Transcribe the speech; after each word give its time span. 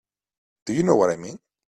Do 0.65 0.73
you 0.73 0.81
know 0.81 0.95
what 0.95 1.11
I 1.11 1.15
mean? 1.15 1.37